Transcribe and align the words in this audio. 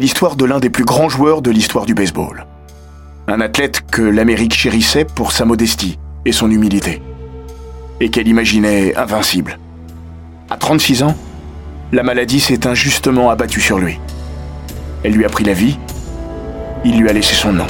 L'histoire 0.00 0.36
de 0.36 0.44
l'un 0.44 0.60
des 0.60 0.70
plus 0.70 0.84
grands 0.84 1.08
joueurs 1.08 1.42
de 1.42 1.50
l'histoire 1.50 1.84
du 1.84 1.92
baseball. 1.92 2.46
Un 3.26 3.40
athlète 3.40 3.82
que 3.90 4.00
l'Amérique 4.00 4.54
chérissait 4.54 5.04
pour 5.04 5.32
sa 5.32 5.44
modestie 5.44 5.98
et 6.24 6.30
son 6.30 6.52
humilité. 6.52 7.02
Et 8.00 8.08
qu'elle 8.08 8.28
imaginait 8.28 8.94
invincible. 8.94 9.58
À 10.50 10.56
36 10.56 11.02
ans, 11.02 11.16
la 11.90 12.04
maladie 12.04 12.38
s'est 12.38 12.68
injustement 12.68 13.28
abattue 13.28 13.60
sur 13.60 13.80
lui. 13.80 13.98
Elle 15.02 15.14
lui 15.14 15.24
a 15.24 15.28
pris 15.28 15.42
la 15.42 15.52
vie, 15.52 15.76
il 16.84 17.00
lui 17.00 17.08
a 17.08 17.12
laissé 17.12 17.34
son 17.34 17.52
nom. 17.52 17.66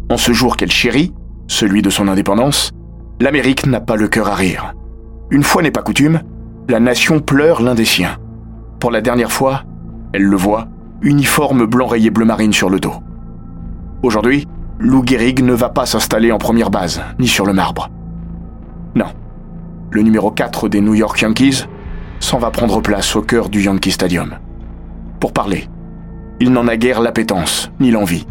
En 0.08 0.16
ce 0.16 0.32
jour 0.32 0.56
qu'elle 0.56 0.70
chérit, 0.70 1.12
celui 1.46 1.82
de 1.82 1.90
son 1.90 2.08
indépendance, 2.08 2.70
l'Amérique 3.20 3.66
n'a 3.66 3.80
pas 3.80 3.96
le 3.96 4.08
cœur 4.08 4.28
à 4.28 4.34
rire. 4.34 4.72
Une 5.30 5.42
fois 5.42 5.60
n'est 5.60 5.70
pas 5.70 5.82
coutume, 5.82 6.22
la 6.70 6.80
nation 6.80 7.20
pleure 7.20 7.60
l'un 7.60 7.74
des 7.74 7.84
siens. 7.84 8.16
Pour 8.80 8.90
la 8.90 9.02
dernière 9.02 9.30
fois, 9.30 9.64
elle 10.14 10.24
le 10.24 10.36
voit, 10.38 10.68
uniforme 11.02 11.66
blanc 11.66 11.86
rayé 11.86 12.08
bleu 12.08 12.24
marine 12.24 12.54
sur 12.54 12.70
le 12.70 12.80
dos. 12.80 12.94
Aujourd'hui, 14.02 14.48
Lou 14.78 15.02
Gehrig 15.02 15.42
ne 15.42 15.54
va 15.54 15.70
pas 15.70 15.86
s'installer 15.86 16.32
en 16.32 16.38
première 16.38 16.70
base, 16.70 17.02
ni 17.18 17.28
sur 17.28 17.46
le 17.46 17.54
marbre. 17.54 17.88
Non. 18.94 19.06
Le 19.90 20.02
numéro 20.02 20.30
4 20.30 20.68
des 20.68 20.82
New 20.82 20.92
York 20.92 21.18
Yankees 21.18 21.64
s'en 22.20 22.38
va 22.38 22.50
prendre 22.50 22.82
place 22.82 23.16
au 23.16 23.22
cœur 23.22 23.48
du 23.48 23.62
Yankee 23.62 23.90
Stadium. 23.90 24.34
Pour 25.18 25.32
parler, 25.32 25.68
il 26.40 26.52
n'en 26.52 26.68
a 26.68 26.76
guère 26.76 27.00
l'appétence, 27.00 27.70
ni 27.80 27.90
l'envie. 27.90 28.26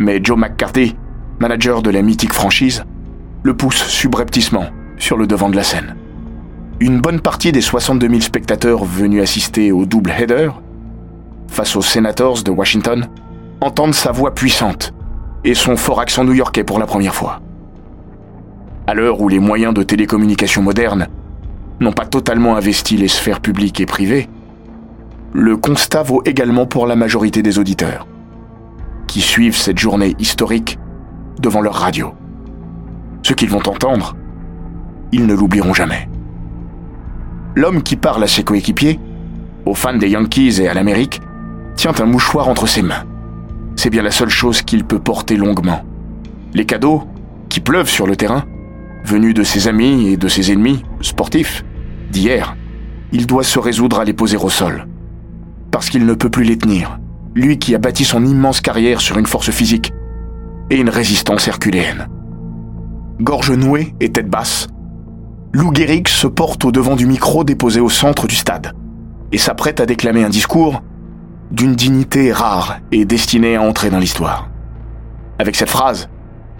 Mais 0.00 0.18
Joe 0.20 0.36
McCarthy, 0.36 0.96
manager 1.38 1.82
de 1.82 1.90
la 1.90 2.02
mythique 2.02 2.32
franchise, 2.32 2.84
le 3.44 3.56
pousse 3.56 3.84
subrepticement 3.84 4.66
sur 4.98 5.16
le 5.16 5.28
devant 5.28 5.50
de 5.50 5.56
la 5.56 5.62
scène. 5.62 5.94
Une 6.80 7.00
bonne 7.00 7.20
partie 7.20 7.52
des 7.52 7.60
62 7.60 8.08
000 8.08 8.20
spectateurs 8.22 8.84
venus 8.84 9.22
assister 9.22 9.70
au 9.70 9.86
double 9.86 10.10
header, 10.10 10.50
face 11.46 11.76
aux 11.76 11.82
Senators 11.82 12.42
de 12.42 12.50
Washington, 12.50 13.06
entendent 13.60 13.94
sa 13.94 14.10
voix 14.10 14.34
puissante 14.34 14.92
et 15.46 15.54
son 15.54 15.76
fort 15.76 16.00
accent 16.00 16.24
new-yorkais 16.24 16.64
pour 16.64 16.80
la 16.80 16.86
première 16.86 17.14
fois. 17.14 17.40
À 18.88 18.94
l'heure 18.94 19.20
où 19.20 19.28
les 19.28 19.38
moyens 19.38 19.72
de 19.72 19.84
télécommunication 19.84 20.60
modernes 20.60 21.06
n'ont 21.78 21.92
pas 21.92 22.04
totalement 22.04 22.56
investi 22.56 22.96
les 22.96 23.06
sphères 23.06 23.40
publiques 23.40 23.80
et 23.80 23.86
privées, 23.86 24.28
le 25.32 25.56
constat 25.56 26.02
vaut 26.02 26.20
également 26.24 26.66
pour 26.66 26.86
la 26.86 26.96
majorité 26.96 27.42
des 27.42 27.60
auditeurs, 27.60 28.08
qui 29.06 29.20
suivent 29.20 29.56
cette 29.56 29.78
journée 29.78 30.16
historique 30.18 30.80
devant 31.40 31.60
leur 31.60 31.74
radio. 31.74 32.12
Ce 33.22 33.32
qu'ils 33.32 33.50
vont 33.50 33.66
entendre, 33.68 34.16
ils 35.12 35.26
ne 35.26 35.34
l'oublieront 35.34 35.74
jamais. 35.74 36.08
L'homme 37.54 37.84
qui 37.84 37.94
parle 37.94 38.24
à 38.24 38.28
ses 38.28 38.42
coéquipiers, 38.42 38.98
aux 39.64 39.74
fans 39.74 39.96
des 39.96 40.08
Yankees 40.08 40.60
et 40.60 40.68
à 40.68 40.74
l'Amérique, 40.74 41.20
tient 41.76 41.94
un 42.00 42.06
mouchoir 42.06 42.48
entre 42.48 42.66
ses 42.66 42.82
mains 42.82 43.04
bien 43.90 44.02
la 44.02 44.10
seule 44.10 44.28
chose 44.28 44.62
qu'il 44.62 44.84
peut 44.84 44.98
porter 44.98 45.36
longuement. 45.36 45.82
Les 46.54 46.66
cadeaux, 46.66 47.04
qui 47.48 47.60
pleuvent 47.60 47.88
sur 47.88 48.06
le 48.06 48.16
terrain, 48.16 48.44
venus 49.04 49.34
de 49.34 49.42
ses 49.42 49.68
amis 49.68 50.08
et 50.08 50.16
de 50.16 50.28
ses 50.28 50.52
ennemis, 50.52 50.84
sportifs, 51.00 51.64
d'hier, 52.10 52.56
il 53.12 53.26
doit 53.26 53.44
se 53.44 53.58
résoudre 53.58 54.00
à 54.00 54.04
les 54.04 54.12
poser 54.12 54.36
au 54.36 54.50
sol. 54.50 54.86
Parce 55.70 55.90
qu'il 55.90 56.06
ne 56.06 56.14
peut 56.14 56.30
plus 56.30 56.44
les 56.44 56.58
tenir, 56.58 56.98
lui 57.34 57.58
qui 57.58 57.74
a 57.74 57.78
bâti 57.78 58.04
son 58.04 58.24
immense 58.24 58.60
carrière 58.60 59.00
sur 59.00 59.18
une 59.18 59.26
force 59.26 59.50
physique 59.50 59.92
et 60.70 60.76
une 60.76 60.88
résistance 60.88 61.46
herculéenne. 61.48 62.08
Gorge 63.20 63.52
nouée 63.52 63.94
et 64.00 64.10
tête 64.10 64.28
basse, 64.28 64.68
Lou 65.52 65.72
Gehrig 65.72 66.08
se 66.08 66.26
porte 66.26 66.64
au 66.64 66.72
devant 66.72 66.96
du 66.96 67.06
micro 67.06 67.44
déposé 67.44 67.80
au 67.80 67.88
centre 67.88 68.26
du 68.26 68.36
stade 68.36 68.74
et 69.32 69.38
s'apprête 69.38 69.80
à 69.80 69.86
déclamer 69.86 70.22
un 70.22 70.28
discours 70.28 70.82
d'une 71.50 71.74
dignité 71.74 72.32
rare 72.32 72.78
et 72.92 73.04
destinée 73.04 73.56
à 73.56 73.62
entrer 73.62 73.90
dans 73.90 73.98
l'histoire. 73.98 74.48
Avec 75.38 75.54
cette 75.56 75.70
phrase, 75.70 76.08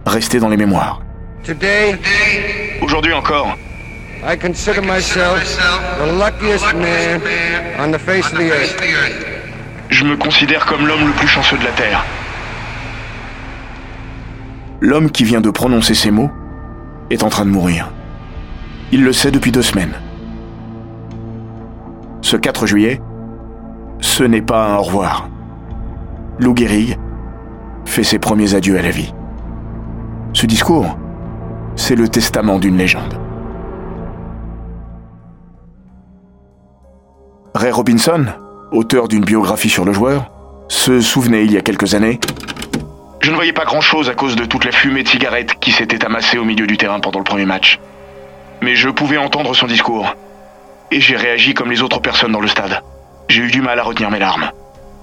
restée 0.04 0.38
dans 0.38 0.48
les 0.48 0.56
mémoires. 0.56 1.00
Aujourd'hui 2.80 3.12
encore, 3.12 3.56
Je 9.88 10.04
me 10.04 10.16
considère 10.16 10.66
comme 10.66 10.86
l'homme 10.86 11.06
le 11.06 11.12
plus 11.12 11.28
chanceux 11.28 11.58
de 11.58 11.64
la 11.64 11.70
Terre. 11.70 12.04
L'homme 14.80 15.10
qui 15.10 15.24
vient 15.24 15.40
de 15.40 15.50
prononcer 15.50 15.94
ces 15.94 16.10
mots 16.10 16.30
est 17.10 17.22
en 17.22 17.28
train 17.28 17.44
de 17.44 17.50
mourir. 17.50 17.92
Il 18.92 19.04
le 19.04 19.12
sait 19.12 19.30
depuis 19.30 19.52
deux 19.52 19.62
semaines. 19.62 19.94
Ce 22.20 22.36
4 22.36 22.66
juillet, 22.66 23.00
ce 24.06 24.22
n'est 24.22 24.40
pas 24.40 24.64
un 24.64 24.76
au 24.76 24.82
revoir. 24.82 25.28
Lou 26.38 26.56
Gehrig 26.56 26.96
fait 27.84 28.04
ses 28.04 28.18
premiers 28.18 28.54
adieux 28.54 28.78
à 28.78 28.82
la 28.82 28.90
vie. 28.90 29.12
Ce 30.32 30.46
discours, 30.46 30.96
c'est 31.74 31.96
le 31.96 32.08
testament 32.08 32.58
d'une 32.58 32.78
légende. 32.78 33.20
Ray 37.54 37.72
Robinson, 37.72 38.26
auteur 38.70 39.08
d'une 39.08 39.24
biographie 39.24 39.68
sur 39.68 39.84
le 39.84 39.92
joueur, 39.92 40.30
se 40.68 41.00
souvenait 41.00 41.44
il 41.44 41.52
y 41.52 41.58
a 41.58 41.60
quelques 41.60 41.94
années 41.94 42.18
Je 43.20 43.30
ne 43.30 43.36
voyais 43.36 43.52
pas 43.52 43.64
grand-chose 43.64 44.08
à 44.08 44.14
cause 44.14 44.36
de 44.36 44.46
toute 44.46 44.64
la 44.64 44.72
fumée 44.72 45.02
de 45.02 45.08
cigarettes 45.08 45.58
qui 45.60 45.72
s'était 45.72 46.04
amassée 46.04 46.38
au 46.38 46.44
milieu 46.44 46.66
du 46.66 46.78
terrain 46.78 47.00
pendant 47.00 47.18
le 47.18 47.24
premier 47.24 47.44
match. 47.44 47.80
Mais 48.62 48.76
je 48.76 48.88
pouvais 48.88 49.18
entendre 49.18 49.54
son 49.54 49.66
discours. 49.66 50.14
Et 50.90 51.00
j'ai 51.00 51.16
réagi 51.16 51.52
comme 51.52 51.70
les 51.70 51.82
autres 51.82 52.00
personnes 52.00 52.32
dans 52.32 52.40
le 52.40 52.48
stade. 52.48 52.82
J'ai 53.28 53.42
eu 53.42 53.50
du 53.50 53.60
mal 53.60 53.78
à 53.78 53.82
retenir 53.82 54.10
mes 54.10 54.18
larmes. 54.18 54.50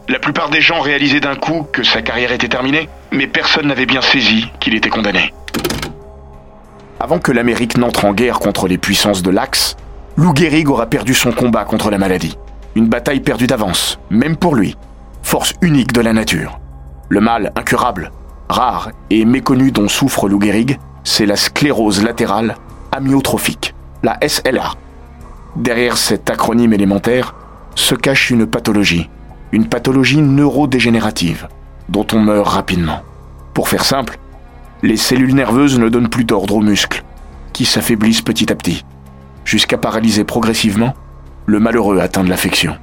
La 0.09 0.19
plupart 0.19 0.49
des 0.49 0.61
gens 0.61 0.81
réalisaient 0.81 1.19
d'un 1.19 1.35
coup 1.35 1.65
que 1.71 1.83
sa 1.83 2.01
carrière 2.01 2.31
était 2.31 2.49
terminée, 2.49 2.89
mais 3.11 3.27
personne 3.27 3.67
n'avait 3.67 3.85
bien 3.85 4.01
saisi 4.01 4.49
qu'il 4.59 4.75
était 4.75 4.89
condamné. 4.89 5.33
Avant 6.99 7.19
que 7.19 7.31
l'Amérique 7.31 7.77
n'entre 7.77 8.05
en 8.05 8.13
guerre 8.13 8.39
contre 8.39 8.67
les 8.67 8.77
puissances 8.77 9.23
de 9.23 9.29
l'Axe, 9.29 9.75
Lou 10.15 10.33
Gehrig 10.35 10.69
aura 10.69 10.85
perdu 10.85 11.13
son 11.13 11.31
combat 11.31 11.65
contre 11.65 11.89
la 11.89 11.97
maladie. 11.97 12.37
Une 12.75 12.87
bataille 12.87 13.19
perdue 13.19 13.47
d'avance, 13.47 13.99
même 14.09 14.37
pour 14.37 14.55
lui. 14.55 14.75
Force 15.21 15.53
unique 15.61 15.93
de 15.93 16.01
la 16.01 16.13
nature. 16.13 16.59
Le 17.09 17.19
mal 17.19 17.51
incurable, 17.55 18.11
rare 18.49 18.91
et 19.09 19.25
méconnu 19.25 19.71
dont 19.71 19.87
souffre 19.87 20.27
Lou 20.29 20.39
Gehrig, 20.39 20.79
c'est 21.03 21.25
la 21.25 21.35
sclérose 21.35 22.03
latérale 22.03 22.55
amyotrophique, 22.91 23.73
la 24.01 24.17
SLA. 24.25 24.73
Derrière 25.55 25.97
cet 25.97 26.29
acronyme 26.29 26.73
élémentaire, 26.73 27.35
se 27.75 27.95
cache 27.95 28.29
une 28.29 28.45
pathologie, 28.45 29.09
une 29.51 29.67
pathologie 29.67 30.21
neurodégénérative, 30.21 31.47
dont 31.89 32.07
on 32.13 32.19
meurt 32.19 32.47
rapidement. 32.47 33.01
Pour 33.53 33.69
faire 33.69 33.85
simple, 33.85 34.17
les 34.81 34.97
cellules 34.97 35.35
nerveuses 35.35 35.79
ne 35.79 35.89
donnent 35.89 36.09
plus 36.09 36.25
d'ordre 36.25 36.55
aux 36.55 36.61
muscles, 36.61 37.03
qui 37.53 37.65
s'affaiblissent 37.65 38.21
petit 38.21 38.51
à 38.51 38.55
petit, 38.55 38.83
jusqu'à 39.45 39.77
paralyser 39.77 40.23
progressivement 40.23 40.93
le 41.45 41.59
malheureux 41.59 41.99
atteint 41.99 42.23
de 42.23 42.29
l'affection. 42.29 42.77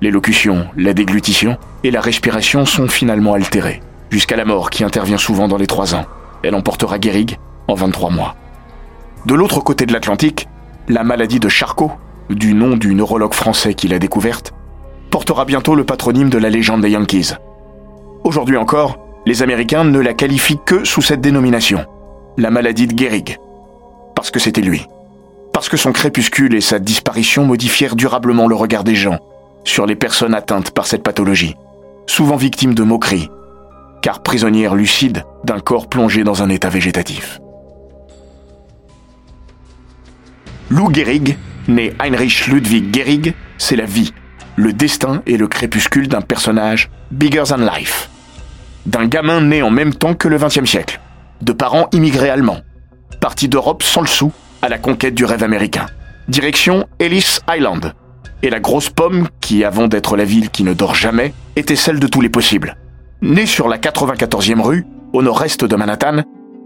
L'élocution, 0.00 0.66
la 0.76 0.94
déglutition 0.94 1.58
et 1.84 1.90
la 1.90 2.00
respiration 2.00 2.64
sont 2.64 2.88
finalement 2.88 3.34
altérées. 3.34 3.82
jusqu'à 4.10 4.36
la 4.36 4.44
mort 4.44 4.70
qui 4.70 4.82
intervient 4.82 5.18
souvent 5.18 5.46
dans 5.46 5.56
les 5.56 5.68
trois 5.68 5.94
ans. 5.94 6.04
Elle 6.42 6.56
emportera 6.56 6.98
Gehrig 7.00 7.38
en 7.68 7.74
23 7.74 8.10
mois. 8.10 8.34
De 9.26 9.34
l'autre 9.34 9.60
côté 9.60 9.86
de 9.86 9.92
l'Atlantique, 9.92 10.48
la 10.88 11.04
maladie 11.04 11.38
de 11.38 11.48
Charcot, 11.48 11.92
du 12.34 12.54
nom 12.54 12.76
du 12.76 12.94
neurologue 12.94 13.34
français 13.34 13.74
qui 13.74 13.88
l'a 13.88 13.98
découverte, 13.98 14.52
portera 15.10 15.44
bientôt 15.44 15.74
le 15.74 15.84
patronyme 15.84 16.30
de 16.30 16.38
la 16.38 16.50
légende 16.50 16.82
des 16.82 16.90
Yankees. 16.90 17.32
Aujourd'hui 18.24 18.56
encore, 18.56 18.98
les 19.26 19.42
Américains 19.42 19.84
ne 19.84 19.98
la 19.98 20.14
qualifient 20.14 20.60
que 20.64 20.84
sous 20.84 21.02
cette 21.02 21.20
dénomination, 21.20 21.84
la 22.36 22.50
maladie 22.50 22.86
de 22.86 22.96
Gehrig. 22.96 23.38
Parce 24.14 24.30
que 24.30 24.38
c'était 24.38 24.60
lui. 24.60 24.86
Parce 25.52 25.68
que 25.68 25.76
son 25.76 25.92
crépuscule 25.92 26.54
et 26.54 26.60
sa 26.60 26.78
disparition 26.78 27.44
modifièrent 27.44 27.96
durablement 27.96 28.46
le 28.46 28.54
regard 28.54 28.84
des 28.84 28.94
gens 28.94 29.18
sur 29.64 29.84
les 29.84 29.96
personnes 29.96 30.34
atteintes 30.34 30.70
par 30.70 30.86
cette 30.86 31.02
pathologie, 31.02 31.56
souvent 32.06 32.36
victimes 32.36 32.74
de 32.74 32.82
moqueries, 32.82 33.28
car 34.02 34.22
prisonnières 34.22 34.74
lucides 34.74 35.24
d'un 35.44 35.60
corps 35.60 35.88
plongé 35.88 36.24
dans 36.24 36.42
un 36.42 36.48
état 36.48 36.68
végétatif. 36.68 37.40
Lou 40.70 40.90
Gehrig, 40.92 41.36
né 41.68 41.92
Heinrich 42.00 42.46
Ludwig 42.46 42.94
Gehrig, 42.94 43.34
c'est 43.58 43.76
la 43.76 43.84
vie, 43.84 44.12
le 44.56 44.72
destin 44.72 45.22
et 45.26 45.36
le 45.36 45.48
crépuscule 45.48 46.08
d'un 46.08 46.20
personnage 46.20 46.90
bigger 47.10 47.44
than 47.48 47.58
life. 47.58 48.10
D'un 48.86 49.06
gamin 49.06 49.40
né 49.40 49.62
en 49.62 49.70
même 49.70 49.94
temps 49.94 50.14
que 50.14 50.28
le 50.28 50.38
XXe 50.38 50.68
siècle, 50.68 51.00
de 51.42 51.52
parents 51.52 51.88
immigrés 51.92 52.30
allemands, 52.30 52.60
parti 53.20 53.48
d'Europe 53.48 53.82
sans 53.82 54.00
le 54.00 54.06
sou 54.06 54.32
à 54.62 54.68
la 54.68 54.78
conquête 54.78 55.14
du 55.14 55.24
rêve 55.24 55.42
américain. 55.42 55.86
Direction 56.28 56.86
Ellis 56.98 57.38
Island, 57.48 57.94
et 58.42 58.50
la 58.50 58.60
grosse 58.60 58.90
pomme, 58.90 59.28
qui 59.40 59.64
avant 59.64 59.88
d'être 59.88 60.16
la 60.16 60.24
ville 60.24 60.50
qui 60.50 60.64
ne 60.64 60.72
dort 60.72 60.94
jamais, 60.94 61.34
était 61.56 61.76
celle 61.76 62.00
de 62.00 62.06
tous 62.06 62.20
les 62.20 62.28
possibles. 62.28 62.76
Né 63.22 63.46
sur 63.46 63.68
la 63.68 63.78
94e 63.78 64.60
rue, 64.60 64.86
au 65.12 65.22
nord-est 65.22 65.64
de 65.64 65.76
Manhattan, 65.76 66.22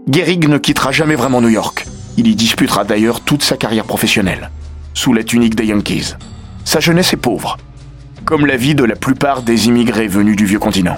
Gehrig 0.09 0.47
ne 0.47 0.57
quittera 0.57 0.91
jamais 0.91 1.15
vraiment 1.15 1.41
New 1.41 1.49
York. 1.49 1.85
Il 2.17 2.27
y 2.27 2.35
disputera 2.35 2.85
d'ailleurs 2.85 3.21
toute 3.21 3.43
sa 3.43 3.57
carrière 3.57 3.85
professionnelle, 3.85 4.51
sous 4.95 5.13
la 5.13 5.23
tunique 5.23 5.53
des 5.53 5.67
Yankees. 5.67 6.15
Sa 6.63 6.79
jeunesse 6.79 7.13
est 7.13 7.17
pauvre, 7.17 7.57
comme 8.23 8.47
la 8.47 8.57
vie 8.57 8.73
de 8.73 8.83
la 8.83 8.95
plupart 8.95 9.43
des 9.43 9.67
immigrés 9.67 10.07
venus 10.07 10.35
du 10.35 10.45
vieux 10.45 10.57
continent. 10.57 10.97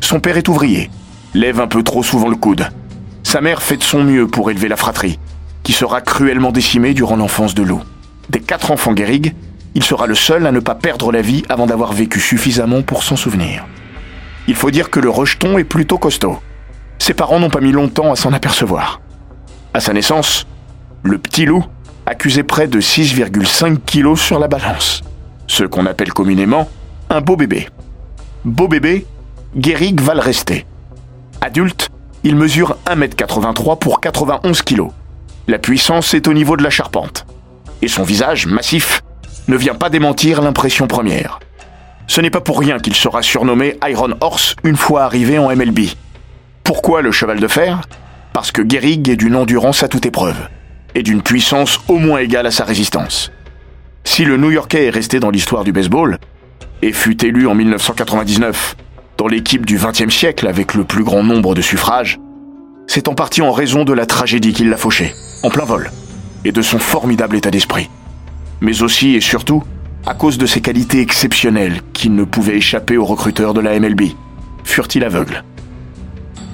Son 0.00 0.18
père 0.18 0.36
est 0.36 0.48
ouvrier, 0.48 0.90
lève 1.34 1.60
un 1.60 1.68
peu 1.68 1.84
trop 1.84 2.02
souvent 2.02 2.28
le 2.28 2.36
coude. 2.36 2.68
Sa 3.22 3.40
mère 3.40 3.62
fait 3.62 3.76
de 3.76 3.84
son 3.84 4.02
mieux 4.02 4.26
pour 4.26 4.50
élever 4.50 4.68
la 4.68 4.76
fratrie, 4.76 5.20
qui 5.62 5.72
sera 5.72 6.00
cruellement 6.00 6.50
décimée 6.50 6.94
durant 6.94 7.16
l'enfance 7.16 7.54
de 7.54 7.62
Lou. 7.62 7.80
Des 8.30 8.40
quatre 8.40 8.72
enfants 8.72 8.96
Gehrig, 8.96 9.34
il 9.74 9.84
sera 9.84 10.06
le 10.06 10.14
seul 10.14 10.46
à 10.46 10.52
ne 10.52 10.60
pas 10.60 10.74
perdre 10.74 11.12
la 11.12 11.20
vie 11.20 11.44
avant 11.48 11.66
d'avoir 11.66 11.92
vécu 11.92 12.18
suffisamment 12.18 12.82
pour 12.82 13.02
s'en 13.02 13.16
souvenir. 13.16 13.66
Il 14.48 14.54
faut 14.54 14.70
dire 14.70 14.90
que 14.90 15.00
le 15.00 15.10
rejeton 15.10 15.58
est 15.58 15.64
plutôt 15.64 15.98
costaud. 15.98 16.38
Ses 16.98 17.14
parents 17.14 17.38
n'ont 17.38 17.50
pas 17.50 17.60
mis 17.60 17.72
longtemps 17.72 18.10
à 18.10 18.16
s'en 18.16 18.32
apercevoir. 18.32 19.00
À 19.74 19.80
sa 19.80 19.92
naissance, 19.92 20.46
le 21.02 21.18
petit 21.18 21.44
loup 21.44 21.64
accusait 22.06 22.44
près 22.44 22.68
de 22.68 22.80
6,5 22.80 23.78
kilos 23.84 24.20
sur 24.20 24.38
la 24.38 24.48
balance, 24.48 25.02
ce 25.46 25.64
qu'on 25.64 25.86
appelle 25.86 26.12
communément 26.12 26.68
un 27.10 27.20
beau 27.20 27.36
bébé. 27.36 27.68
Beau 28.44 28.68
bébé, 28.68 29.06
Gehrig 29.56 30.00
va 30.00 30.14
le 30.14 30.20
rester. 30.20 30.66
Adulte, 31.40 31.90
il 32.22 32.36
mesure 32.36 32.78
1m83 32.86 33.78
pour 33.78 34.00
91 34.00 34.62
kg. 34.62 34.88
La 35.48 35.58
puissance 35.58 36.14
est 36.14 36.28
au 36.28 36.32
niveau 36.32 36.56
de 36.56 36.62
la 36.62 36.70
charpente. 36.70 37.26
Et 37.82 37.88
son 37.88 38.02
visage, 38.02 38.46
massif, 38.46 39.02
ne 39.48 39.56
vient 39.56 39.74
pas 39.74 39.90
démentir 39.90 40.42
l'impression 40.42 40.86
première. 40.86 41.40
Ce 42.08 42.20
n'est 42.20 42.30
pas 42.30 42.40
pour 42.40 42.58
rien 42.58 42.78
qu'il 42.78 42.94
sera 42.94 43.22
surnommé 43.22 43.78
Iron 43.88 44.14
Horse 44.20 44.54
une 44.64 44.76
fois 44.76 45.04
arrivé 45.04 45.38
en 45.38 45.54
MLB. 45.54 45.80
Pourquoi 46.64 47.02
le 47.02 47.12
cheval 47.12 47.40
de 47.40 47.48
fer? 47.48 47.82
Parce 48.32 48.52
que 48.52 48.68
Gehrig 48.68 49.08
est 49.08 49.16
d'une 49.16 49.36
endurance 49.36 49.82
à 49.82 49.88
toute 49.88 50.06
épreuve, 50.06 50.48
et 50.96 51.04
d'une 51.04 51.22
puissance 51.22 51.78
au 51.86 51.98
moins 51.98 52.18
égale 52.18 52.46
à 52.46 52.50
sa 52.50 52.64
résistance. 52.64 53.30
Si 54.02 54.24
le 54.24 54.36
New-Yorkais 54.36 54.86
est 54.86 54.90
resté 54.90 55.20
dans 55.20 55.30
l'histoire 55.30 55.62
du 55.62 55.70
baseball, 55.70 56.18
et 56.82 56.92
fut 56.92 57.24
élu 57.24 57.46
en 57.46 57.54
1999 57.54 58.74
dans 59.16 59.28
l'équipe 59.28 59.64
du 59.64 59.78
XXe 59.78 60.12
siècle 60.12 60.48
avec 60.48 60.74
le 60.74 60.82
plus 60.82 61.04
grand 61.04 61.22
nombre 61.22 61.54
de 61.54 61.62
suffrages, 61.62 62.18
c'est 62.88 63.06
en 63.06 63.14
partie 63.14 63.42
en 63.42 63.52
raison 63.52 63.84
de 63.84 63.92
la 63.92 64.06
tragédie 64.06 64.52
qui 64.52 64.64
l'a 64.64 64.76
fauché, 64.76 65.14
en 65.44 65.50
plein 65.50 65.64
vol, 65.64 65.92
et 66.44 66.50
de 66.50 66.62
son 66.62 66.80
formidable 66.80 67.36
état 67.36 67.52
d'esprit 67.52 67.88
mais 68.60 68.82
aussi 68.82 69.14
et 69.14 69.20
surtout 69.20 69.62
à 70.06 70.14
cause 70.14 70.38
de 70.38 70.46
ses 70.46 70.60
qualités 70.60 71.00
exceptionnelles 71.00 71.80
qui 71.92 72.10
ne 72.10 72.24
pouvaient 72.24 72.56
échapper 72.56 72.96
aux 72.96 73.04
recruteurs 73.04 73.54
de 73.54 73.60
la 73.60 73.78
MLB. 73.78 74.12
Furent-ils 74.64 75.04
aveugles? 75.04 75.42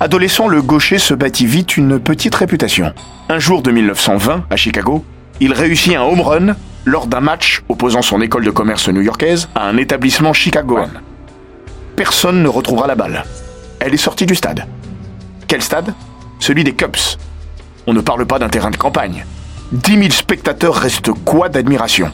Adolescent, 0.02 0.48
le 0.48 0.62
gaucher 0.62 0.98
se 0.98 1.14
bâtit 1.14 1.46
vite 1.46 1.76
une 1.76 2.00
petite 2.00 2.34
réputation. 2.34 2.92
Un 3.28 3.38
jour 3.38 3.62
de 3.62 3.70
1920, 3.70 4.46
à 4.50 4.56
Chicago, 4.56 5.04
il 5.38 5.52
réussit 5.52 5.94
un 5.94 6.02
home 6.02 6.22
run 6.22 6.56
lors 6.84 7.06
d'un 7.06 7.20
match 7.20 7.62
opposant 7.68 8.02
son 8.02 8.20
école 8.20 8.44
de 8.44 8.50
commerce 8.50 8.88
new-yorkaise 8.88 9.48
à 9.54 9.68
un 9.68 9.76
établissement 9.76 10.32
chicagoan. 10.32 10.90
Personne 11.94 12.42
ne 12.42 12.48
retrouvera 12.48 12.88
la 12.88 12.96
balle. 12.96 13.22
Elle 13.78 13.94
est 13.94 13.96
sortie 13.96 14.26
du 14.26 14.34
stade. 14.34 14.66
Quel 15.46 15.62
stade? 15.62 15.94
Celui 16.40 16.64
des 16.64 16.72
Cubs. 16.74 17.16
On 17.86 17.92
ne 17.92 18.00
parle 18.00 18.26
pas 18.26 18.40
d'un 18.40 18.48
terrain 18.48 18.72
de 18.72 18.76
campagne. 18.76 19.24
10 19.70 19.98
000 19.98 20.10
spectateurs 20.10 20.74
restent 20.74 21.12
quoi 21.12 21.48
d'admiration? 21.48 22.10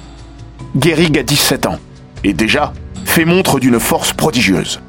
Gehrig 0.78 1.18
a 1.18 1.22
17 1.22 1.64
ans 1.64 1.78
et 2.22 2.34
déjà 2.34 2.74
fait 3.06 3.24
montre 3.24 3.58
d'une 3.58 3.80
force 3.80 4.12
prodigieuse. 4.12 4.82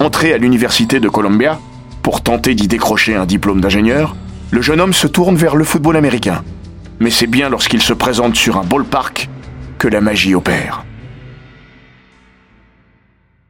Entré 0.00 0.32
à 0.32 0.38
l'université 0.38 0.98
de 0.98 1.08
Columbia 1.08 1.60
pour 2.02 2.22
tenter 2.22 2.54
d'y 2.54 2.68
décrocher 2.68 3.16
un 3.16 3.26
diplôme 3.26 3.60
d'ingénieur, 3.60 4.16
le 4.50 4.62
jeune 4.62 4.80
homme 4.80 4.92
se 4.92 5.06
tourne 5.06 5.36
vers 5.36 5.56
le 5.56 5.64
football 5.64 5.96
américain. 5.96 6.42
Mais 6.98 7.10
c'est 7.10 7.26
bien 7.26 7.48
lorsqu'il 7.48 7.82
se 7.82 7.92
présente 7.92 8.36
sur 8.36 8.58
un 8.58 8.64
ballpark 8.64 9.28
que 9.78 9.88
la 9.88 10.00
magie 10.00 10.34
opère. 10.34 10.84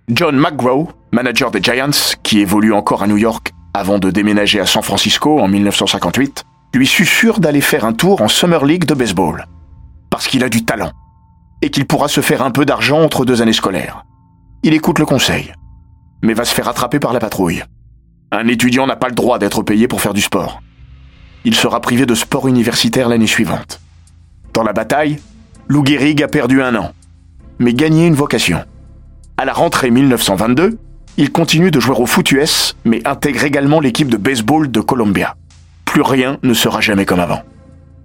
John 0.08 0.36
McGraw, 0.36 0.90
manager 1.12 1.50
des 1.50 1.62
Giants, 1.62 2.16
qui 2.22 2.40
évolue 2.40 2.72
encore 2.72 3.02
à 3.02 3.06
New 3.06 3.16
York 3.16 3.52
avant 3.74 3.98
de 3.98 4.10
déménager 4.10 4.60
à 4.60 4.66
San 4.66 4.82
Francisco 4.82 5.38
en 5.40 5.48
1958, 5.48 6.44
lui 6.74 6.86
susurre 6.86 7.40
d'aller 7.40 7.60
faire 7.60 7.84
un 7.84 7.92
tour 7.92 8.22
en 8.22 8.28
Summer 8.28 8.64
League 8.64 8.84
de 8.84 8.94
baseball. 8.94 9.46
Parce 10.10 10.26
qu'il 10.26 10.44
a 10.44 10.48
du 10.48 10.64
talent. 10.64 10.90
Et 11.62 11.70
qu'il 11.70 11.86
pourra 11.86 12.08
se 12.08 12.20
faire 12.20 12.42
un 12.42 12.50
peu 12.50 12.64
d'argent 12.64 13.00
entre 13.00 13.24
deux 13.24 13.42
années 13.42 13.52
scolaires. 13.52 14.04
Il 14.62 14.74
écoute 14.74 14.98
le 14.98 15.06
conseil. 15.06 15.52
Mais 16.22 16.34
va 16.34 16.44
se 16.44 16.54
faire 16.54 16.68
attraper 16.68 16.98
par 16.98 17.12
la 17.12 17.20
patrouille. 17.20 17.62
Un 18.32 18.46
étudiant 18.48 18.86
n'a 18.86 18.96
pas 18.96 19.08
le 19.08 19.14
droit 19.14 19.38
d'être 19.38 19.62
payé 19.62 19.88
pour 19.88 20.00
faire 20.00 20.14
du 20.14 20.20
sport. 20.20 20.62
Il 21.44 21.54
sera 21.54 21.80
privé 21.80 22.06
de 22.06 22.14
sport 22.14 22.48
universitaire 22.48 23.08
l'année 23.08 23.26
suivante. 23.26 23.80
Dans 24.52 24.62
la 24.62 24.72
bataille, 24.72 25.18
Lou 25.68 25.84
Gehrig 25.84 26.22
a 26.22 26.28
perdu 26.28 26.62
un 26.62 26.74
an, 26.74 26.92
mais 27.58 27.74
gagné 27.74 28.06
une 28.06 28.14
vocation. 28.14 28.64
À 29.36 29.44
la 29.44 29.52
rentrée 29.52 29.90
1922, 29.90 30.78
il 31.16 31.32
continue 31.32 31.70
de 31.70 31.80
jouer 31.80 31.96
au 31.96 32.06
foot 32.06 32.30
US, 32.32 32.76
mais 32.84 33.06
intègre 33.06 33.44
également 33.44 33.80
l'équipe 33.80 34.08
de 34.08 34.16
baseball 34.16 34.70
de 34.70 34.80
Columbia 34.80 35.36
plus 35.90 36.02
rien 36.02 36.38
ne 36.44 36.54
sera 36.54 36.80
jamais 36.80 37.04
comme 37.04 37.18
avant. 37.18 37.42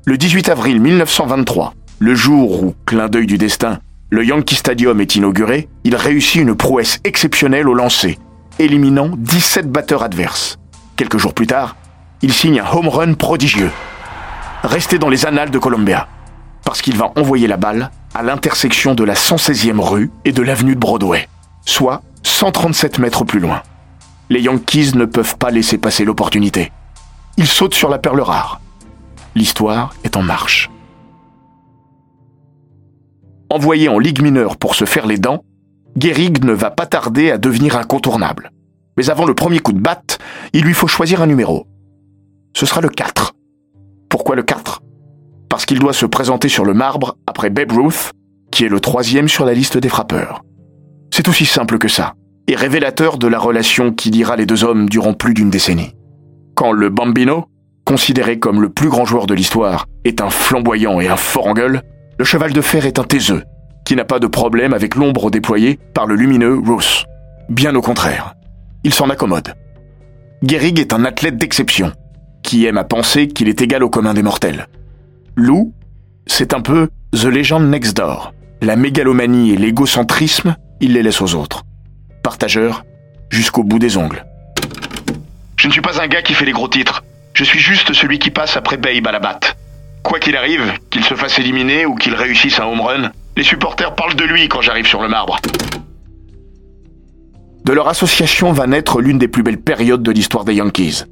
Le 0.06 0.18
18 0.18 0.50
avril 0.50 0.82
1923, 0.82 1.76
le 2.00 2.16
jour 2.16 2.64
où, 2.64 2.74
clin 2.88 3.10
d'œil 3.10 3.28
du 3.28 3.38
destin, 3.38 3.78
le 4.10 4.26
Yankee 4.26 4.56
Stadium 4.56 5.00
est 5.02 5.16
inauguré, 5.16 5.70
il 5.84 5.96
réussit 5.96 6.42
une 6.42 6.56
prouesse 6.56 7.00
exceptionnelle 7.04 7.70
au 7.70 7.76
lancer, 7.76 8.18
éliminant 8.60 9.12
17 9.18 9.72
batteurs 9.72 10.04
adverses. 10.04 10.58
Quelques 10.96 11.18
jours 11.18 11.34
plus 11.34 11.48
tard, 11.48 11.76
il 12.22 12.34
signe 12.34 12.60
un 12.60 12.72
home 12.72 12.88
run 12.88 13.14
prodigieux, 13.14 13.72
resté 14.64 14.98
dans 15.00 15.10
les 15.10 15.26
annales 15.26 15.52
de 15.52 15.60
Columbia, 15.60 16.08
parce 16.64 16.82
qu'il 16.82 16.98
va 16.98 17.12
envoyer 17.16 17.48
la 17.48 17.58
balle 17.58 17.92
à 18.14 18.24
l'intersection 18.24 18.96
de 18.96 19.04
la 19.04 19.14
116e 19.14 19.80
rue 19.80 20.12
et 20.24 20.32
de 20.32 20.42
l'avenue 20.42 20.76
de 20.76 20.80
Broadway, 20.80 21.28
soit 21.66 22.02
137 22.24 23.00
mètres 23.00 23.26
plus 23.26 23.40
loin. 23.40 23.62
Les 24.30 24.42
Yankees 24.42 24.92
ne 24.96 25.06
peuvent 25.06 25.38
pas 25.38 25.52
laisser 25.52 25.78
passer 25.78 26.06
l'opportunité 26.06 26.72
il 27.38 27.48
saute 27.48 27.74
sur 27.74 27.90
la 27.90 27.98
perle 27.98 28.22
rare. 28.22 28.62
L'histoire 29.36 29.94
est 30.04 30.16
en 30.16 30.22
marche. 30.22 30.70
Envoyé 33.50 33.90
en 33.90 34.00
Ligue 34.00 34.22
mineure 34.22 34.58
pour 34.58 34.76
se 34.76 34.86
faire 34.86 35.06
les 35.06 35.18
dents, 35.18 35.44
Gehrig 35.98 36.44
ne 36.44 36.52
va 36.52 36.72
pas 36.72 36.86
tarder 36.86 37.32
à 37.32 37.38
devenir 37.38 37.78
incontournable. 37.78 38.52
Mais 38.98 39.10
avant 39.10 39.26
le 39.26 39.34
premier 39.34 39.60
coup 39.60 39.72
de 39.72 39.80
batte, 39.80 40.20
il 40.52 40.64
lui 40.64 40.74
faut 40.74 40.88
choisir 40.88 41.22
un 41.22 41.28
numéro. 41.28 41.68
Ce 42.54 42.66
sera 42.66 42.82
le 42.82 42.90
4. 42.90 43.34
Pourquoi 44.10 44.36
le 44.36 44.44
4 44.44 44.82
Parce 45.50 45.66
qu'il 45.66 45.80
doit 45.80 45.94
se 45.94 46.06
présenter 46.06 46.50
sur 46.50 46.66
le 46.66 46.74
marbre 46.74 47.18
après 47.28 47.50
Babe 47.50 47.72
Ruth, 47.72 48.12
qui 48.52 48.66
est 48.66 48.70
le 48.70 48.82
troisième 48.82 49.30
sur 49.30 49.46
la 49.46 49.54
liste 49.54 49.78
des 49.78 49.90
frappeurs. 49.90 50.44
C'est 51.12 51.30
aussi 51.30 51.46
simple 51.46 51.78
que 51.78 51.88
ça, 51.88 52.14
et 52.48 52.56
révélateur 52.56 53.18
de 53.18 53.28
la 53.28 53.40
relation 53.40 53.94
qui 53.94 54.12
liera 54.12 54.36
les 54.36 54.46
deux 54.46 54.66
hommes 54.66 54.90
durant 54.90 55.14
plus 55.14 55.34
d'une 55.34 55.50
décennie. 55.50 55.94
Quand 56.56 56.74
le 56.74 56.90
Bambino, 56.90 57.46
considéré 57.86 58.38
comme 58.40 58.62
le 58.62 58.70
plus 58.70 58.90
grand 58.90 59.06
joueur 59.06 59.28
de 59.28 59.34
l'histoire, 59.34 59.88
est 60.04 60.22
un 60.22 60.30
flamboyant 60.30 61.00
et 61.00 61.08
un 61.08 61.18
fort 61.18 61.48
en 61.48 61.54
gueule, 61.54 61.84
le 62.18 62.26
cheval 62.26 62.52
de 62.52 62.62
fer 62.62 62.86
est 62.86 63.00
un 63.00 63.04
taiseux, 63.04 63.44
qui 63.86 63.96
n'a 63.96 64.04
pas 64.04 64.20
de 64.20 64.28
problème 64.28 64.74
avec 64.74 64.96
l'ombre 64.96 65.32
déployée 65.32 65.80
par 65.94 66.08
le 66.08 66.16
lumineux 66.16 66.60
Ross. 66.66 67.06
Bien 67.50 67.76
au 67.76 67.82
contraire. 67.82 68.34
Il 68.84 68.94
s'en 68.94 69.10
accommode. 69.10 69.54
Gehrig 70.44 70.80
est 70.80 70.94
un 70.94 71.06
athlète 71.06 71.38
d'exception, 71.38 71.94
qui 72.44 72.66
aime 72.66 72.78
à 72.78 72.84
penser 72.84 73.28
qu'il 73.28 73.48
est 73.48 73.62
égal 73.62 73.84
au 73.84 73.90
commun 73.90 74.14
des 74.14 74.24
mortels. 74.24 74.68
Lou, 75.36 75.74
c'est 76.28 76.54
un 76.54 76.62
peu 76.62 76.90
The 77.14 77.26
Legend 77.26 77.70
Next 77.70 77.96
Door. 77.96 78.34
La 78.62 78.76
mégalomanie 78.76 79.52
et 79.52 79.58
l'égocentrisme, 79.58 80.56
il 80.82 80.94
les 80.94 81.04
laisse 81.04 81.22
aux 81.22 81.36
autres. 81.36 81.64
Partageur 82.24 82.84
jusqu'au 83.30 83.64
bout 83.64 83.80
des 83.80 83.98
ongles. 83.98 84.26
Je 85.58 85.68
ne 85.68 85.72
suis 85.72 85.82
pas 85.82 86.02
un 86.02 86.08
gars 86.08 86.22
qui 86.22 86.34
fait 86.34 86.46
les 86.46 86.52
gros 86.52 86.68
titres. 86.68 87.04
Je 87.34 87.44
suis 87.44 87.60
juste 87.60 87.94
celui 87.94 88.18
qui 88.18 88.32
passe 88.32 88.58
après 88.58 88.78
Babe 88.78 89.08
à 89.08 89.12
la 89.12 89.20
batte. 89.20 89.58
Quoi 90.04 90.20
qu'il 90.20 90.38
arrive, 90.38 90.74
qu'il 90.90 91.04
se 91.04 91.16
fasse 91.16 91.38
éliminer 91.40 91.86
ou 91.86 91.96
qu'il 91.96 92.14
réussisse 92.14 92.60
un 92.60 92.66
home 92.66 92.82
run, 92.82 93.12
les 93.38 93.44
supporters 93.44 93.96
parlent 93.96 94.16
de 94.16 94.24
lui 94.24 94.48
quand 94.48 94.62
j'arrive 94.62 94.88
sur 94.88 95.02
le 95.02 95.10
marbre. 95.10 95.38
De 97.64 97.74
leur 97.74 97.88
association 97.88 98.52
va 98.52 98.68
naître 98.68 99.02
l'une 99.02 99.18
des 99.18 99.28
plus 99.28 99.44
belles 99.44 99.62
périodes 99.62 100.04
de 100.04 100.12
l'histoire 100.12 100.46
des 100.46 100.54
Yankees, 100.54 101.04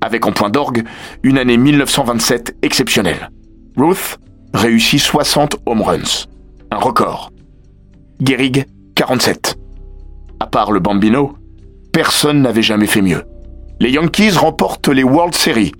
avec 0.00 0.26
en 0.26 0.32
point 0.32 0.50
d'orgue 0.50 0.84
une 1.22 1.38
année 1.38 1.56
1927 1.56 2.56
exceptionnelle. 2.62 3.30
Ruth 3.76 4.18
réussit 4.52 5.00
60 5.00 5.56
home 5.64 5.80
runs, 5.80 6.26
un 6.70 6.76
record. 6.76 7.30
Gehrig, 8.20 8.66
47. 8.94 9.56
À 10.38 10.46
part 10.46 10.70
le 10.70 10.80
Bambino, 10.80 11.34
personne 11.92 12.42
n'avait 12.42 12.62
jamais 12.62 12.86
fait 12.86 13.02
mieux. 13.02 13.24
Les 13.80 13.90
Yankees 13.90 14.32
remportent 14.32 14.88
les 14.88 15.02
World 15.02 15.34
Series 15.34 15.72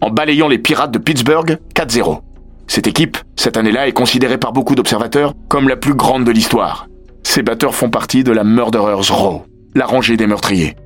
en 0.00 0.10
balayant 0.10 0.48
les 0.48 0.58
Pirates 0.58 0.90
de 0.90 0.98
Pittsburgh 0.98 1.58
4-0. 1.74 2.20
Cette 2.68 2.86
équipe, 2.86 3.18
cette 3.34 3.56
année-là, 3.56 3.88
est 3.88 3.92
considérée 3.92 4.38
par 4.38 4.52
beaucoup 4.52 4.74
d'observateurs 4.74 5.32
comme 5.48 5.68
la 5.68 5.76
plus 5.76 5.94
grande 5.94 6.24
de 6.24 6.30
l'histoire. 6.30 6.86
Ces 7.24 7.42
batteurs 7.42 7.74
font 7.74 7.90
partie 7.90 8.22
de 8.22 8.32
la 8.32 8.44
Murderers 8.44 9.10
Row, 9.10 9.44
la 9.74 9.86
rangée 9.86 10.16
des 10.16 10.26
meurtriers. 10.26 10.76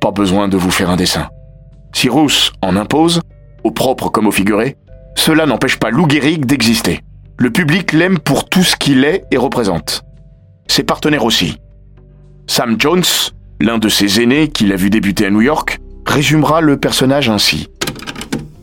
Pas 0.00 0.10
besoin 0.10 0.48
de 0.48 0.56
vous 0.56 0.70
faire 0.70 0.90
un 0.90 0.96
dessin. 0.96 1.28
Si 1.94 2.08
Rousse 2.08 2.52
en 2.62 2.76
impose, 2.76 3.20
au 3.62 3.70
propre 3.70 4.08
comme 4.08 4.26
au 4.26 4.32
figuré, 4.32 4.76
cela 5.16 5.46
n'empêche 5.46 5.78
pas 5.78 5.90
Lou 5.90 6.08
Gehrig 6.08 6.46
d'exister. 6.46 7.00
Le 7.36 7.50
public 7.50 7.92
l'aime 7.92 8.18
pour 8.18 8.48
tout 8.48 8.62
ce 8.62 8.76
qu'il 8.76 9.04
est 9.04 9.24
et 9.30 9.36
représente. 9.36 10.02
Ses 10.66 10.82
partenaires 10.82 11.24
aussi. 11.24 11.58
Sam 12.46 12.76
Jones, 12.78 13.04
l'un 13.60 13.78
de 13.78 13.88
ses 13.88 14.20
aînés 14.20 14.48
qu'il 14.48 14.72
a 14.72 14.76
vu 14.76 14.90
débuter 14.90 15.26
à 15.26 15.30
New 15.30 15.42
York, 15.42 15.78
résumera 16.06 16.60
le 16.60 16.78
personnage 16.78 17.28
ainsi. 17.28 17.68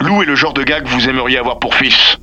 Lou 0.02 0.24
est 0.24 0.26
le 0.26 0.36
genre 0.36 0.54
de 0.54 0.64
gars 0.64 0.82
que 0.82 0.90
vous 0.90 1.08
aimeriez 1.08 1.38
avoir 1.38 1.60
pour 1.60 1.76
fils. 1.76 2.18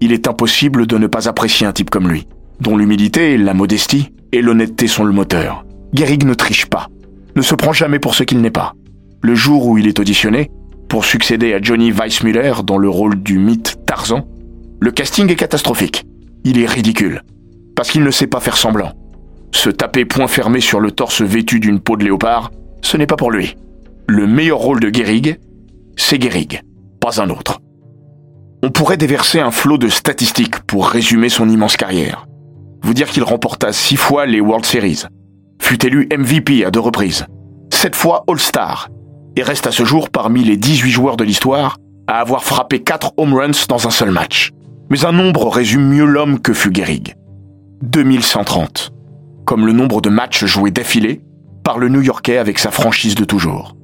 Il 0.00 0.12
est 0.12 0.28
impossible 0.28 0.86
de 0.86 0.96
ne 0.96 1.06
pas 1.06 1.28
apprécier 1.28 1.66
un 1.66 1.72
type 1.72 1.90
comme 1.90 2.08
lui, 2.08 2.26
dont 2.60 2.76
l'humilité, 2.76 3.36
la 3.36 3.54
modestie 3.54 4.12
et 4.32 4.42
l'honnêteté 4.42 4.86
sont 4.86 5.04
le 5.04 5.12
moteur. 5.12 5.64
Gehrig 5.92 6.24
ne 6.24 6.34
triche 6.34 6.66
pas, 6.66 6.88
ne 7.34 7.42
se 7.42 7.54
prend 7.54 7.72
jamais 7.72 7.98
pour 7.98 8.14
ce 8.14 8.22
qu'il 8.22 8.40
n'est 8.40 8.50
pas. 8.50 8.74
Le 9.22 9.34
jour 9.34 9.66
où 9.66 9.78
il 9.78 9.88
est 9.88 9.98
auditionné, 9.98 10.50
pour 10.88 11.04
succéder 11.04 11.52
à 11.52 11.60
Johnny 11.60 11.90
Weissmuller 11.90 12.52
dans 12.64 12.78
le 12.78 12.88
rôle 12.88 13.22
du 13.22 13.38
mythe 13.38 13.78
Tarzan, 13.86 14.26
le 14.80 14.90
casting 14.90 15.30
est 15.30 15.36
catastrophique. 15.36 16.04
Il 16.44 16.58
est 16.60 16.66
ridicule, 16.66 17.22
parce 17.74 17.90
qu'il 17.90 18.04
ne 18.04 18.10
sait 18.10 18.26
pas 18.26 18.40
faire 18.40 18.56
semblant. 18.56 18.92
Se 19.52 19.70
taper 19.70 20.04
point 20.04 20.28
fermé 20.28 20.60
sur 20.60 20.78
le 20.78 20.92
torse 20.92 21.22
vêtu 21.22 21.58
d'une 21.58 21.80
peau 21.80 21.96
de 21.96 22.04
léopard, 22.04 22.50
ce 22.82 22.96
n'est 22.96 23.06
pas 23.06 23.16
pour 23.16 23.30
lui. 23.30 23.56
Le 24.06 24.26
meilleur 24.26 24.58
rôle 24.58 24.80
de 24.80 24.88
Gehrig, 24.94 25.38
c'est 25.96 26.22
Gehrig, 26.22 26.62
pas 27.00 27.20
un 27.20 27.30
autre. 27.30 27.60
On 28.60 28.70
pourrait 28.70 28.96
déverser 28.96 29.38
un 29.38 29.52
flot 29.52 29.78
de 29.78 29.88
statistiques 29.88 30.58
pour 30.60 30.88
résumer 30.88 31.28
son 31.28 31.48
immense 31.48 31.76
carrière. 31.76 32.26
Vous 32.82 32.92
dire 32.92 33.08
qu'il 33.08 33.22
remporta 33.22 33.72
six 33.72 33.96
fois 33.96 34.26
les 34.26 34.40
World 34.40 34.64
Series, 34.64 35.04
fut 35.62 35.86
élu 35.86 36.08
MVP 36.16 36.64
à 36.64 36.72
deux 36.72 36.80
reprises, 36.80 37.26
sept 37.72 37.94
fois 37.94 38.24
All-Star, 38.28 38.88
et 39.36 39.42
reste 39.44 39.68
à 39.68 39.70
ce 39.70 39.84
jour 39.84 40.10
parmi 40.10 40.42
les 40.42 40.56
18 40.56 40.90
joueurs 40.90 41.16
de 41.16 41.22
l'histoire 41.22 41.76
à 42.08 42.20
avoir 42.20 42.42
frappé 42.42 42.82
4 42.82 43.12
home 43.16 43.34
runs 43.34 43.66
dans 43.68 43.86
un 43.86 43.90
seul 43.90 44.10
match. 44.10 44.50
Mais 44.90 45.04
un 45.04 45.12
nombre 45.12 45.48
résume 45.48 45.86
mieux 45.88 46.06
l'homme 46.06 46.40
que 46.40 46.52
fut 46.52 46.74
Gehrig. 46.74 47.14
2130, 47.82 48.90
comme 49.44 49.66
le 49.66 49.72
nombre 49.72 50.00
de 50.00 50.08
matchs 50.08 50.46
joués 50.46 50.72
d'affilée 50.72 51.22
par 51.62 51.78
le 51.78 51.88
New-Yorkais 51.88 52.38
avec 52.38 52.58
sa 52.58 52.72
franchise 52.72 53.14
de 53.14 53.24
toujours. 53.24 53.76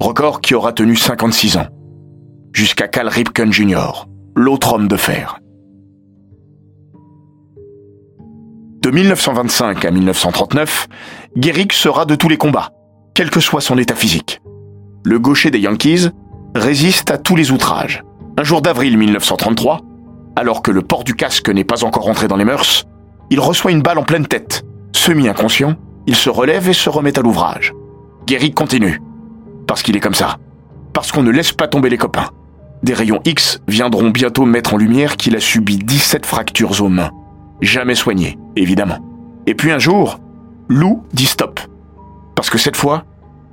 Record 0.00 0.40
qui 0.40 0.54
aura 0.54 0.72
tenu 0.72 0.96
56 0.96 1.58
ans, 1.58 1.66
jusqu'à 2.54 2.88
Cal 2.88 3.08
Ripken 3.08 3.52
Jr., 3.52 4.06
l'autre 4.34 4.74
homme 4.74 4.88
de 4.88 4.96
fer. 4.96 5.38
De 8.82 8.90
1925 8.90 9.84
à 9.84 9.90
1939, 9.90 10.88
Gehrig 11.36 11.72
sera 11.72 12.04
de 12.04 12.14
tous 12.14 12.28
les 12.28 12.36
combats, 12.36 12.70
quel 13.14 13.30
que 13.30 13.40
soit 13.40 13.60
son 13.60 13.78
état 13.78 13.94
physique. 13.94 14.40
Le 15.04 15.18
gaucher 15.18 15.50
des 15.50 15.60
Yankees 15.60 16.08
résiste 16.54 17.10
à 17.10 17.18
tous 17.18 17.36
les 17.36 17.52
outrages. 17.52 18.02
Un 18.38 18.42
jour 18.42 18.62
d'avril 18.62 18.96
1933, 18.96 19.80
alors 20.36 20.62
que 20.62 20.70
le 20.70 20.82
port 20.82 21.04
du 21.04 21.14
casque 21.14 21.50
n'est 21.50 21.64
pas 21.64 21.84
encore 21.84 22.08
entré 22.08 22.26
dans 22.26 22.36
les 22.36 22.44
mœurs, 22.44 22.84
il 23.30 23.38
reçoit 23.40 23.70
une 23.70 23.82
balle 23.82 23.98
en 23.98 24.04
pleine 24.04 24.26
tête. 24.26 24.64
Semi-inconscient, 24.94 25.76
il 26.06 26.16
se 26.16 26.30
relève 26.30 26.68
et 26.68 26.72
se 26.72 26.90
remet 26.90 27.18
à 27.18 27.22
l'ouvrage. 27.22 27.72
Gehrig 28.26 28.54
continue. 28.54 29.00
Parce 29.66 29.82
qu'il 29.82 29.96
est 29.96 30.00
comme 30.00 30.14
ça. 30.14 30.38
Parce 30.92 31.12
qu'on 31.12 31.22
ne 31.22 31.30
laisse 31.30 31.52
pas 31.52 31.68
tomber 31.68 31.90
les 31.90 31.98
copains. 31.98 32.30
Des 32.82 32.94
rayons 32.94 33.20
X 33.24 33.60
viendront 33.68 34.10
bientôt 34.10 34.44
mettre 34.44 34.74
en 34.74 34.76
lumière 34.76 35.16
qu'il 35.16 35.36
a 35.36 35.40
subi 35.40 35.78
17 35.78 36.26
fractures 36.26 36.82
aux 36.82 36.88
mains. 36.88 37.10
Jamais 37.60 37.94
soignées, 37.94 38.38
évidemment. 38.56 38.98
Et 39.46 39.54
puis 39.54 39.70
un 39.70 39.78
jour, 39.78 40.18
Lou 40.68 41.04
dit 41.12 41.26
stop. 41.26 41.60
Parce 42.34 42.50
que 42.50 42.58
cette 42.58 42.76
fois, 42.76 43.04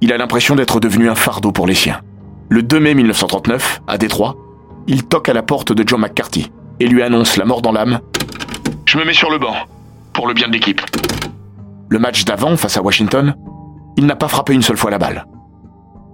il 0.01 0.12
a 0.12 0.17
l'impression 0.17 0.55
d'être 0.55 0.79
devenu 0.79 1.09
un 1.09 1.15
fardeau 1.15 1.51
pour 1.51 1.67
les 1.67 1.75
siens. 1.75 2.01
Le 2.50 2.63
2 2.63 2.79
mai 2.79 2.95
1939, 2.95 3.81
à 3.88 4.00
Détroit, 4.00 4.36
il 4.88 5.03
toque 5.03 5.29
à 5.29 5.33
la 5.33 5.43
porte 5.43 5.74
de 5.74 5.88
John 5.88 6.01
McCarthy 6.01 6.51
et 6.79 6.88
lui 6.88 7.03
annonce 7.03 7.38
la 7.38 7.45
mort 7.45 7.62
dans 7.62 7.71
l'âme. 7.71 8.00
Je 8.86 8.98
me 8.98 9.05
mets 9.05 9.13
sur 9.13 9.29
le 9.29 9.38
banc, 9.38 9.53
pour 10.13 10.27
le 10.27 10.33
bien 10.33 10.48
de 10.48 10.53
l'équipe. 10.53 10.81
Le 11.89 12.00
match 12.00 12.25
d'avant, 12.25 12.57
face 12.57 12.77
à 12.77 12.81
Washington, 12.81 13.36
il 13.98 14.07
n'a 14.07 14.15
pas 14.15 14.27
frappé 14.27 14.53
une 14.53 14.63
seule 14.63 14.77
fois 14.77 14.89
la 14.89 14.98
balle. 14.98 15.25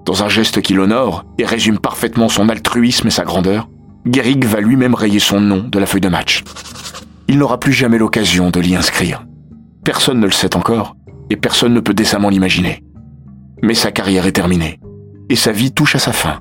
Dans 0.06 0.24
un 0.24 0.30
geste 0.30 0.62
qui 0.62 0.74
l'honore 0.74 1.26
et 1.40 1.46
résume 1.46 1.80
parfaitement 1.80 2.30
son 2.30 2.48
altruisme 2.50 3.08
et 3.08 3.12
sa 3.12 3.24
grandeur, 3.24 3.68
Gehrig 4.06 4.46
va 4.46 4.62
lui-même 4.62 4.94
rayer 4.94 5.20
son 5.20 5.42
nom 5.42 5.68
de 5.68 5.80
la 5.80 5.88
feuille 5.88 6.02
de 6.02 6.10
match. 6.10 6.44
Il 7.28 7.40
n'aura 7.40 7.60
plus 7.60 7.74
jamais 7.74 7.98
l'occasion 7.98 8.52
de 8.52 8.60
l'y 8.60 8.76
inscrire. 8.76 9.26
Personne 9.84 10.20
ne 10.20 10.28
le 10.28 10.32
sait 10.32 10.56
encore, 10.56 10.96
et 11.32 11.36
personne 11.36 11.74
ne 11.74 11.80
peut 11.80 11.96
décemment 11.96 12.30
l'imaginer. 12.30 12.84
Mais 13.64 13.74
sa 13.74 13.92
carrière 13.92 14.28
est 14.28 14.32
terminée, 14.32 14.80
et 15.30 15.36
sa 15.36 15.52
vie 15.52 15.72
touche 15.72 15.96
à 15.96 16.00
sa 16.00 16.14
fin. 16.14 16.40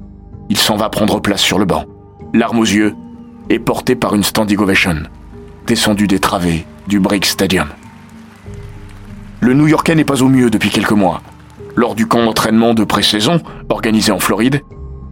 Il 0.51 0.59
s'en 0.59 0.77
va 0.77 0.91
prendre 0.91 1.21
place 1.21 1.41
sur 1.41 1.59
le 1.59 1.65
banc, 1.65 1.87
l'arme 2.35 2.59
aux 2.59 2.65
yeux, 2.65 2.95
et 3.49 3.59
porté 3.59 3.97
par 3.97 4.15
une 4.15 4.25
standing 4.25 4.59
ovation, 4.59 5.05
descendu 5.67 6.07
des 6.07 6.19
travées 6.19 6.67
du 6.87 7.01
Brick 7.01 7.25
Stadium. 7.25 7.69
Le 9.41 9.55
New-Yorkais 9.55 9.95
n'est 9.95 10.05
pas 10.05 10.23
au 10.23 10.29
mieux 10.29 10.51
depuis 10.51 10.69
quelques 10.69 10.93
mois, 10.93 11.23
lors 11.77 11.95
du 11.95 12.07
camp 12.07 12.25
d'entraînement 12.25 12.75
de 12.75 12.85
pré-saison, 12.85 13.41
organisé 13.69 14.13
en 14.13 14.19
Floride, 14.19 14.63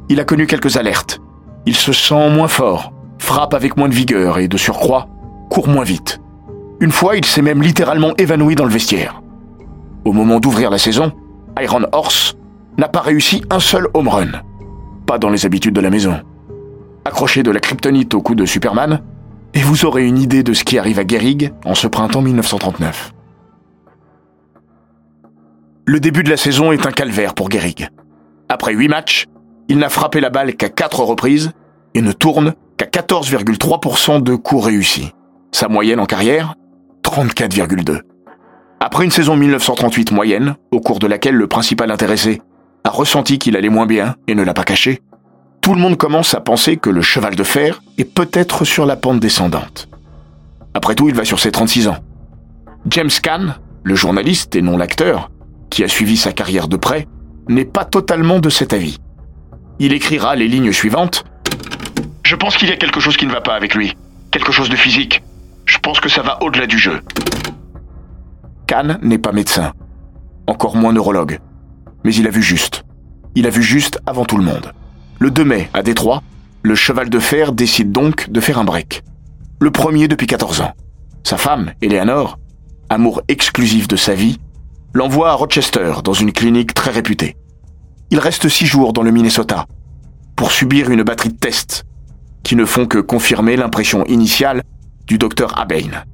il 0.08 0.20
a 0.20 0.24
connu 0.24 0.46
quelques 0.46 0.76
alertes. 0.76 1.20
Il 1.66 1.76
se 1.76 1.92
sent 1.92 2.30
moins 2.30 2.48
fort, 2.48 2.92
frappe 3.18 3.54
avec 3.54 3.76
moins 3.76 3.88
de 3.88 3.94
vigueur 3.94 4.38
et, 4.38 4.48
de 4.48 4.56
surcroît, 4.56 5.08
court 5.50 5.68
moins 5.68 5.84
vite. 5.84 6.20
Une 6.80 6.90
fois, 6.90 7.16
il 7.16 7.24
s'est 7.24 7.42
même 7.42 7.62
littéralement 7.62 8.14
évanoui 8.16 8.54
dans 8.54 8.64
le 8.64 8.70
vestiaire. 8.70 9.22
Au 10.04 10.12
moment 10.12 10.40
d'ouvrir 10.40 10.70
la 10.70 10.78
saison, 10.78 11.12
Iron 11.60 11.84
Horse 11.92 12.36
n'a 12.78 12.88
pas 12.88 13.00
réussi 13.00 13.42
un 13.50 13.60
seul 13.60 13.86
home 13.94 14.08
run. 14.08 14.32
Pas 15.06 15.18
dans 15.18 15.30
les 15.30 15.46
habitudes 15.46 15.74
de 15.74 15.80
la 15.80 15.90
maison. 15.90 16.20
Accroché 17.04 17.42
de 17.42 17.50
la 17.50 17.60
kryptonite 17.60 18.14
au 18.14 18.20
cou 18.20 18.34
de 18.34 18.46
Superman, 18.46 19.00
et 19.54 19.60
vous 19.60 19.84
aurez 19.84 20.06
une 20.06 20.18
idée 20.18 20.42
de 20.42 20.54
ce 20.54 20.64
qui 20.64 20.78
arrive 20.78 20.98
à 20.98 21.06
Gehrig 21.06 21.52
en 21.64 21.74
ce 21.74 21.86
printemps 21.86 22.22
1939. 22.22 23.12
Le 25.84 25.98
début 25.98 26.22
de 26.22 26.30
la 26.30 26.36
saison 26.36 26.70
est 26.70 26.86
un 26.86 26.92
calvaire 26.92 27.34
pour 27.34 27.50
Gehrig. 27.50 27.88
Après 28.48 28.72
8 28.72 28.86
matchs, 28.86 29.26
il 29.68 29.78
n'a 29.78 29.88
frappé 29.88 30.20
la 30.20 30.30
balle 30.30 30.54
qu'à 30.54 30.68
4 30.68 31.00
reprises 31.00 31.50
et 31.94 32.02
ne 32.02 32.12
tourne 32.12 32.54
qu'à 32.76 32.86
14,3% 32.86 34.22
de 34.22 34.36
coups 34.36 34.64
réussis. 34.64 35.10
Sa 35.50 35.66
moyenne 35.66 35.98
en 35.98 36.06
carrière 36.06 36.54
34,2. 37.02 38.00
Après 38.78 39.04
une 39.04 39.10
saison 39.10 39.36
1938 39.36 40.12
moyenne, 40.12 40.54
au 40.70 40.80
cours 40.80 41.00
de 41.00 41.08
laquelle 41.08 41.34
le 41.34 41.48
principal 41.48 41.90
intéressé 41.90 42.40
a 42.84 42.90
ressenti 42.90 43.40
qu'il 43.40 43.56
allait 43.56 43.68
moins 43.68 43.86
bien 43.86 44.14
et 44.28 44.36
ne 44.36 44.44
l'a 44.44 44.54
pas 44.54 44.62
caché, 44.62 45.02
tout 45.62 45.74
le 45.74 45.80
monde 45.80 45.96
commence 45.96 46.34
à 46.34 46.40
penser 46.40 46.76
que 46.76 46.90
le 46.90 47.02
cheval 47.02 47.34
de 47.34 47.44
fer 47.44 47.82
est 47.98 48.04
peut-être 48.04 48.64
sur 48.64 48.86
la 48.86 48.94
pente 48.94 49.18
descendante. 49.18 49.88
Après 50.74 50.94
tout, 50.94 51.08
il 51.08 51.14
va 51.16 51.24
sur 51.24 51.40
ses 51.40 51.50
36 51.50 51.88
ans. 51.88 51.98
James 52.86 53.10
Caan, 53.20 53.56
le 53.82 53.94
journaliste 53.96 54.54
et 54.54 54.62
non 54.62 54.76
l'acteur, 54.76 55.30
qui 55.72 55.82
a 55.82 55.88
suivi 55.88 56.18
sa 56.18 56.32
carrière 56.32 56.68
de 56.68 56.76
près, 56.76 57.08
n'est 57.48 57.64
pas 57.64 57.86
totalement 57.86 58.40
de 58.40 58.50
cet 58.50 58.74
avis. 58.74 58.98
Il 59.78 59.94
écrira 59.94 60.36
les 60.36 60.46
lignes 60.46 60.70
suivantes. 60.70 61.24
Je 62.24 62.36
pense 62.36 62.58
qu'il 62.58 62.68
y 62.68 62.72
a 62.72 62.76
quelque 62.76 63.00
chose 63.00 63.16
qui 63.16 63.26
ne 63.26 63.32
va 63.32 63.40
pas 63.40 63.54
avec 63.54 63.74
lui. 63.74 63.96
Quelque 64.30 64.52
chose 64.52 64.68
de 64.68 64.76
physique. 64.76 65.22
Je 65.64 65.78
pense 65.78 65.98
que 65.98 66.10
ça 66.10 66.20
va 66.20 66.42
au-delà 66.42 66.66
du 66.66 66.78
jeu. 66.78 67.00
Kahn 68.66 68.98
n'est 69.02 69.18
pas 69.18 69.32
médecin, 69.32 69.72
encore 70.46 70.76
moins 70.76 70.92
neurologue, 70.92 71.40
mais 72.04 72.14
il 72.14 72.26
a 72.26 72.30
vu 72.30 72.42
juste. 72.42 72.84
Il 73.34 73.46
a 73.46 73.50
vu 73.50 73.62
juste 73.62 73.98
avant 74.04 74.26
tout 74.26 74.36
le 74.36 74.44
monde. 74.44 74.72
Le 75.20 75.30
2 75.30 75.44
mai, 75.44 75.70
à 75.72 75.82
Détroit, 75.82 76.22
le 76.62 76.74
cheval 76.74 77.08
de 77.08 77.18
fer 77.18 77.52
décide 77.52 77.92
donc 77.92 78.28
de 78.28 78.40
faire 78.40 78.58
un 78.58 78.64
break. 78.64 79.02
Le 79.58 79.70
premier 79.70 80.06
depuis 80.06 80.26
14 80.26 80.60
ans. 80.60 80.72
Sa 81.24 81.38
femme, 81.38 81.72
Eleanor, 81.80 82.38
amour 82.90 83.22
exclusif 83.28 83.88
de 83.88 83.96
sa 83.96 84.14
vie, 84.14 84.38
l'envoie 84.94 85.30
à 85.30 85.34
Rochester, 85.34 85.94
dans 86.04 86.12
une 86.12 86.32
clinique 86.32 86.74
très 86.74 86.90
réputée. 86.90 87.36
Il 88.10 88.18
reste 88.18 88.48
six 88.48 88.66
jours 88.66 88.92
dans 88.92 89.02
le 89.02 89.10
Minnesota 89.10 89.66
pour 90.36 90.52
subir 90.52 90.90
une 90.90 91.02
batterie 91.02 91.30
de 91.30 91.38
tests 91.38 91.84
qui 92.42 92.56
ne 92.56 92.64
font 92.64 92.86
que 92.86 92.98
confirmer 92.98 93.56
l'impression 93.56 94.04
initiale 94.06 94.62
du 95.06 95.16
docteur 95.16 95.58
Abain, 95.58 96.04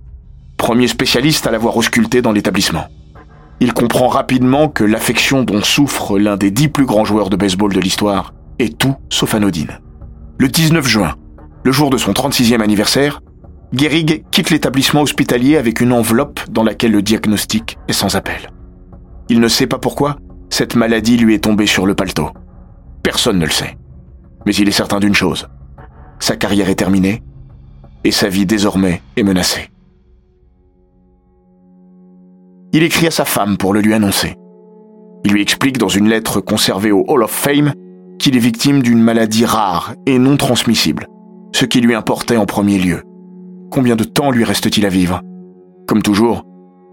premier 0.56 0.86
spécialiste 0.86 1.46
à 1.46 1.50
l'avoir 1.50 1.76
ausculté 1.76 2.22
dans 2.22 2.32
l'établissement. 2.32 2.86
Il 3.60 3.72
comprend 3.72 4.06
rapidement 4.06 4.68
que 4.68 4.84
l'affection 4.84 5.42
dont 5.42 5.62
souffre 5.62 6.18
l'un 6.18 6.36
des 6.36 6.50
dix 6.50 6.68
plus 6.68 6.86
grands 6.86 7.04
joueurs 7.04 7.30
de 7.30 7.36
baseball 7.36 7.72
de 7.72 7.80
l'histoire 7.80 8.32
est 8.60 8.78
tout 8.78 8.94
sauf 9.10 9.34
anodine. 9.34 9.80
Le 10.38 10.48
19 10.48 10.86
juin, 10.86 11.16
le 11.64 11.72
jour 11.72 11.90
de 11.90 11.96
son 11.96 12.12
36e 12.12 12.60
anniversaire, 12.60 13.20
Gehrig 13.72 14.24
quitte 14.30 14.50
l'établissement 14.50 15.02
hospitalier 15.02 15.56
avec 15.56 15.80
une 15.80 15.92
enveloppe 15.92 16.40
dans 16.48 16.62
laquelle 16.62 16.92
le 16.92 17.02
diagnostic 17.02 17.76
est 17.88 17.92
sans 17.92 18.14
appel. 18.14 18.50
Il 19.30 19.40
ne 19.40 19.48
sait 19.48 19.66
pas 19.66 19.78
pourquoi 19.78 20.16
cette 20.50 20.74
maladie 20.74 21.18
lui 21.18 21.34
est 21.34 21.44
tombée 21.44 21.66
sur 21.66 21.86
le 21.86 21.94
paletot. 21.94 22.30
Personne 23.02 23.38
ne 23.38 23.44
le 23.44 23.50
sait. 23.50 23.76
Mais 24.46 24.54
il 24.54 24.68
est 24.68 24.72
certain 24.72 25.00
d'une 25.00 25.14
chose. 25.14 25.48
Sa 26.18 26.36
carrière 26.36 26.70
est 26.70 26.74
terminée 26.74 27.22
et 28.04 28.10
sa 28.10 28.28
vie 28.28 28.46
désormais 28.46 29.02
est 29.16 29.22
menacée. 29.22 29.70
Il 32.72 32.82
écrit 32.82 33.06
à 33.06 33.10
sa 33.10 33.24
femme 33.24 33.56
pour 33.56 33.72
le 33.72 33.80
lui 33.80 33.94
annoncer. 33.94 34.36
Il 35.24 35.32
lui 35.32 35.42
explique 35.42 35.78
dans 35.78 35.88
une 35.88 36.08
lettre 36.08 36.40
conservée 36.40 36.92
au 36.92 37.04
Hall 37.08 37.22
of 37.22 37.30
Fame 37.30 37.72
qu'il 38.18 38.36
est 38.36 38.40
victime 38.40 38.82
d'une 38.82 39.02
maladie 39.02 39.44
rare 39.44 39.94
et 40.06 40.18
non 40.18 40.36
transmissible, 40.36 41.06
ce 41.52 41.64
qui 41.64 41.80
lui 41.80 41.94
importait 41.94 42.36
en 42.36 42.46
premier 42.46 42.78
lieu. 42.78 43.02
Combien 43.70 43.96
de 43.96 44.04
temps 44.04 44.30
lui 44.30 44.44
reste-t-il 44.44 44.86
à 44.86 44.90
vivre? 44.90 45.20
Comme 45.86 46.02
toujours, 46.02 46.44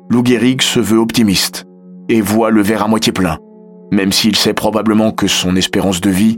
Lou 0.09 0.23
Gehrig 0.25 0.61
se 0.61 0.79
veut 0.79 0.97
optimiste 0.97 1.65
et 2.09 2.21
voit 2.21 2.51
le 2.51 2.61
verre 2.61 2.83
à 2.83 2.87
moitié 2.87 3.11
plein, 3.11 3.37
même 3.91 4.11
s'il 4.11 4.35
sait 4.35 4.53
probablement 4.53 5.11
que 5.11 5.27
son 5.27 5.55
espérance 5.55 6.01
de 6.01 6.09
vie 6.09 6.37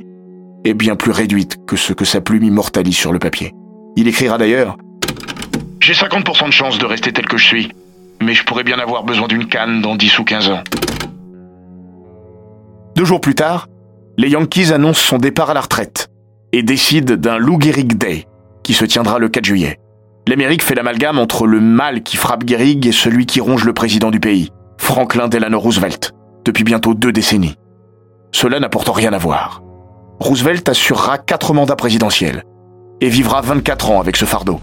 est 0.65 0.73
bien 0.73 0.95
plus 0.95 1.11
réduite 1.11 1.57
que 1.65 1.75
ce 1.75 1.93
que 1.93 2.05
sa 2.05 2.21
plume 2.21 2.43
immortalise 2.43 2.97
sur 2.97 3.11
le 3.11 3.19
papier. 3.19 3.53
Il 3.95 4.07
écrira 4.07 4.37
d'ailleurs 4.37 4.77
J'ai 5.79 5.93
50% 5.93 6.47
de 6.47 6.51
chance 6.51 6.77
de 6.77 6.85
rester 6.85 7.11
tel 7.13 7.25
que 7.25 7.37
je 7.37 7.45
suis, 7.45 7.71
mais 8.21 8.33
je 8.33 8.43
pourrais 8.43 8.63
bien 8.63 8.79
avoir 8.79 9.03
besoin 9.03 9.27
d'une 9.27 9.47
canne 9.47 9.81
dans 9.81 9.95
10 9.95 10.19
ou 10.19 10.23
15 10.23 10.49
ans. 10.49 10.63
Deux 12.95 13.05
jours 13.05 13.21
plus 13.21 13.35
tard, 13.35 13.67
les 14.17 14.29
Yankees 14.29 14.73
annoncent 14.73 15.01
son 15.01 15.17
départ 15.17 15.51
à 15.51 15.53
la 15.53 15.61
retraite 15.61 16.09
et 16.51 16.63
décident 16.63 17.15
d'un 17.15 17.37
Lou 17.37 17.59
Gehrig 17.61 17.97
Day 17.97 18.25
qui 18.63 18.73
se 18.73 18.85
tiendra 18.85 19.19
le 19.19 19.29
4 19.29 19.45
juillet. 19.45 19.79
L'Amérique 20.27 20.63
fait 20.63 20.75
l'amalgame 20.75 21.19
entre 21.19 21.47
le 21.47 21.61
mal 21.61 22.03
qui 22.03 22.17
frappe 22.17 22.45
Gehrig 22.45 22.85
et 22.85 22.91
celui 22.91 23.25
qui 23.25 23.39
ronge 23.39 23.63
le 23.63 23.73
président 23.73 24.11
du 24.11 24.19
pays, 24.19 24.49
Franklin 24.77 25.27
Delano 25.27 25.59
Roosevelt, 25.59 26.13
depuis 26.45 26.63
bientôt 26.63 26.93
deux 26.93 27.11
décennies. 27.11 27.55
Cela 28.31 28.59
n'a 28.59 28.69
pourtant 28.69 28.93
rien 28.93 29.13
à 29.13 29.17
voir. 29.17 29.61
Roosevelt 30.19 30.67
assurera 30.69 31.17
quatre 31.17 31.53
mandats 31.53 31.75
présidentiels 31.75 32.43
et 33.01 33.09
vivra 33.09 33.41
24 33.41 33.91
ans 33.91 33.99
avec 33.99 34.15
ce 34.15 34.25
fardeau. 34.25 34.59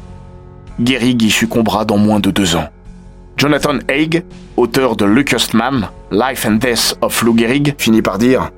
Gehrig 0.81 1.23
y 1.23 1.31
succombera 1.31 1.85
dans 1.85 1.99
moins 1.99 2.21
de 2.21 2.31
deux 2.31 2.57
ans. 2.57 2.69
Jonathan 3.37 3.79
Haig, 3.89 4.25
auteur 4.57 4.97
de 4.97 5.05
Luckiest 5.05 5.55
Man, 5.55 5.89
Life 6.11 6.47
and 6.47 6.57
Death 6.57 6.97
of 7.01 7.23
Lou 7.23 7.37
Gehrig, 7.37 7.75
finit 7.79 8.03
par 8.03 8.19
dire 8.19 8.51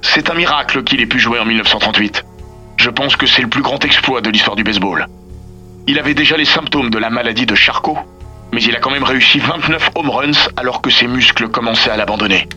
C'est 0.00 0.30
un 0.30 0.34
miracle 0.34 0.82
qu'il 0.84 1.00
ait 1.00 1.06
pu 1.06 1.18
jouer 1.18 1.38
en 1.38 1.44
1938. 1.44 2.24
Je 2.76 2.90
pense 2.90 3.16
que 3.16 3.26
c'est 3.26 3.42
le 3.42 3.48
plus 3.48 3.62
grand 3.62 3.84
exploit 3.84 4.20
de 4.20 4.30
l'histoire 4.30 4.56
du 4.56 4.64
baseball. 4.64 5.06
Il 5.86 5.98
avait 5.98 6.14
déjà 6.14 6.36
les 6.36 6.44
symptômes 6.44 6.90
de 6.90 6.98
la 6.98 7.10
maladie 7.10 7.46
de 7.46 7.54
Charcot, 7.54 7.98
mais 8.52 8.62
il 8.62 8.76
a 8.76 8.80
quand 8.80 8.90
même 8.90 9.02
réussi 9.02 9.38
29 9.38 9.90
home 9.94 10.10
runs 10.10 10.48
alors 10.56 10.82
que 10.82 10.90
ses 10.90 11.06
muscles 11.06 11.48
commençaient 11.48 11.90
à 11.90 11.96
l'abandonner. 11.96 12.48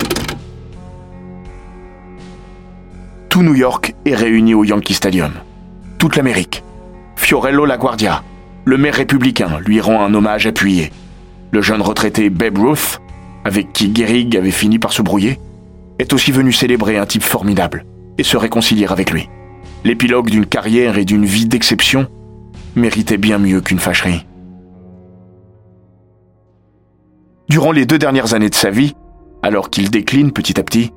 Tout 3.29 3.43
New 3.43 3.55
York 3.55 3.93
est 4.05 4.15
réuni 4.15 4.53
au 4.53 4.63
Yankee 4.63 4.93
Stadium. 4.93 5.33
Toute 5.97 6.15
l'Amérique. 6.15 6.63
Fiorello 7.15 7.65
LaGuardia, 7.65 8.23
le 8.65 8.77
maire 8.77 8.95
républicain, 8.95 9.59
lui 9.65 9.79
rend 9.81 10.03
un 10.03 10.13
hommage 10.13 10.47
appuyé. 10.47 10.91
Le 11.51 11.61
jeune 11.61 11.81
retraité 11.81 12.29
Babe 12.29 12.57
Ruth, 12.57 12.99
avec 13.43 13.71
qui 13.73 13.93
Gehrig 13.93 14.35
avait 14.37 14.51
fini 14.51 14.79
par 14.79 14.93
se 14.93 15.01
brouiller, 15.01 15.39
est 15.99 16.13
aussi 16.13 16.31
venu 16.31 16.51
célébrer 16.51 16.97
un 16.97 17.05
type 17.05 17.23
formidable 17.23 17.85
et 18.17 18.23
se 18.23 18.37
réconcilier 18.37 18.87
avec 18.87 19.11
lui. 19.11 19.29
L'épilogue 19.83 20.29
d'une 20.29 20.45
carrière 20.45 20.97
et 20.97 21.05
d'une 21.05 21.25
vie 21.25 21.45
d'exception 21.45 22.07
méritait 22.75 23.17
bien 23.17 23.37
mieux 23.37 23.61
qu'une 23.61 23.79
fâcherie. 23.79 24.25
Durant 27.49 27.71
les 27.71 27.85
deux 27.85 27.97
dernières 27.97 28.33
années 28.33 28.49
de 28.49 28.55
sa 28.55 28.69
vie, 28.69 28.95
alors 29.43 29.69
qu'il 29.69 29.91
décline 29.91 30.31
petit 30.31 30.59
à 30.59 30.63
petit, 30.63 30.91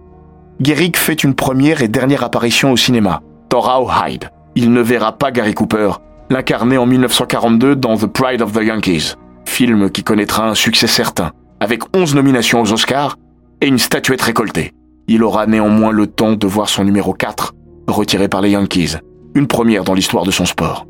Gehrig 0.61 0.97
fait 0.97 1.23
une 1.23 1.35
première 1.35 1.83
et 1.83 1.89
dernière 1.89 2.25
apparition 2.25 2.73
au 2.73 2.77
cinéma, 2.77 3.21
Thorau 3.49 3.89
Hyde. 3.89 4.31
Il 4.55 4.73
ne 4.73 4.81
verra 4.81 5.13
pas 5.13 5.31
Gary 5.31 5.55
Cooper, 5.55 5.93
l'incarner 6.31 6.79
en 6.79 6.87
1942 6.87 7.77
dans 7.77 7.97
The 7.97 8.07
Pride 8.07 8.43
of 8.43 8.53
the 8.53 8.63
Yankees, 8.63 9.15
film 9.45 9.91
qui 9.91 10.03
connaîtra 10.03 10.49
un 10.49 10.55
succès 10.55 10.87
certain, 10.87 11.33
avec 11.61 11.83
11 11.95 12.15
nominations 12.15 12.63
aux 12.63 12.73
Oscars 12.73 13.17
et 13.61 13.67
une 13.67 13.79
statuette 13.79 14.23
récoltée. 14.23 14.73
Il 15.07 15.23
aura 15.23 15.47
néanmoins 15.47 15.93
le 15.93 16.07
temps 16.07 16.33
de 16.33 16.47
voir 16.47 16.69
son 16.69 16.85
numéro 16.85 17.13
4 17.13 17.55
retiré 17.87 18.29
par 18.29 18.41
les 18.41 18.51
Yankees, 18.51 18.97
une 19.35 19.47
première 19.47 19.85
dans 19.85 19.95
l'histoire 19.95 20.25
de 20.25 20.31
son 20.31 20.45
sport. 20.45 20.87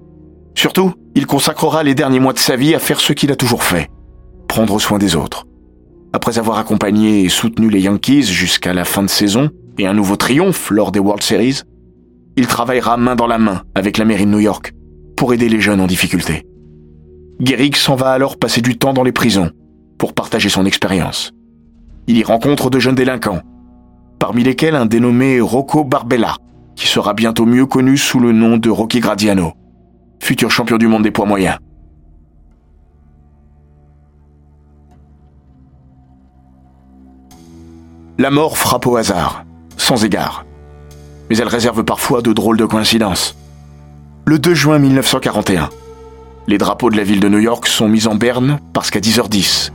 Surtout, 0.54 0.92
il 1.14 1.26
consacrera 1.26 1.82
les 1.82 1.94
derniers 1.94 2.20
mois 2.20 2.32
de 2.32 2.38
sa 2.38 2.56
vie 2.56 2.74
à 2.74 2.78
faire 2.78 3.00
ce 3.00 3.12
qu'il 3.12 3.30
a 3.30 3.36
toujours 3.36 3.62
fait, 3.62 3.88
prendre 4.48 4.80
soin 4.80 4.98
des 4.98 5.14
autres. 5.14 5.44
Après 6.12 6.38
avoir 6.38 6.58
accompagné 6.58 7.24
et 7.24 7.28
soutenu 7.28 7.68
les 7.68 7.82
Yankees 7.82 8.24
jusqu'à 8.24 8.72
la 8.72 8.84
fin 8.84 9.02
de 9.02 9.08
saison 9.08 9.50
et 9.78 9.86
un 9.86 9.94
nouveau 9.94 10.16
triomphe 10.16 10.70
lors 10.70 10.90
des 10.90 10.98
World 10.98 11.22
Series, 11.22 11.62
il 12.36 12.46
travaillera 12.46 12.96
main 12.96 13.14
dans 13.14 13.26
la 13.26 13.38
main 13.38 13.62
avec 13.74 13.98
la 13.98 14.04
mairie 14.04 14.24
de 14.24 14.30
New 14.30 14.38
York 14.38 14.72
pour 15.16 15.34
aider 15.34 15.48
les 15.48 15.60
jeunes 15.60 15.80
en 15.80 15.86
difficulté. 15.86 16.44
Gehrig 17.40 17.76
s'en 17.76 17.94
va 17.94 18.10
alors 18.10 18.38
passer 18.38 18.62
du 18.62 18.78
temps 18.78 18.94
dans 18.94 19.02
les 19.02 19.12
prisons 19.12 19.50
pour 19.98 20.14
partager 20.14 20.48
son 20.48 20.64
expérience. 20.64 21.32
Il 22.06 22.16
y 22.16 22.24
rencontre 22.24 22.70
de 22.70 22.78
jeunes 22.78 22.94
délinquants, 22.94 23.42
parmi 24.18 24.44
lesquels 24.44 24.76
un 24.76 24.86
dénommé 24.86 25.40
Rocco 25.40 25.84
Barbella, 25.84 26.36
qui 26.74 26.86
sera 26.86 27.12
bientôt 27.12 27.44
mieux 27.44 27.66
connu 27.66 27.96
sous 27.96 28.18
le 28.18 28.32
nom 28.32 28.56
de 28.56 28.70
Rocky 28.70 29.00
Gradiano, 29.00 29.52
futur 30.20 30.50
champion 30.50 30.78
du 30.78 30.86
monde 30.86 31.02
des 31.02 31.10
poids 31.10 31.26
moyens. 31.26 31.58
La 38.20 38.32
mort 38.32 38.58
frappe 38.58 38.88
au 38.88 38.96
hasard, 38.96 39.44
sans 39.76 40.04
égard. 40.04 40.44
Mais 41.30 41.36
elle 41.36 41.46
réserve 41.46 41.84
parfois 41.84 42.20
de 42.20 42.32
drôles 42.32 42.56
de 42.56 42.64
coïncidences. 42.64 43.36
Le 44.26 44.40
2 44.40 44.54
juin 44.54 44.80
1941, 44.80 45.70
les 46.48 46.58
drapeaux 46.58 46.90
de 46.90 46.96
la 46.96 47.04
ville 47.04 47.20
de 47.20 47.28
New 47.28 47.38
York 47.38 47.68
sont 47.68 47.88
mis 47.88 48.08
en 48.08 48.16
berne 48.16 48.58
parce 48.72 48.90
qu'à 48.90 48.98
10h10, 48.98 49.70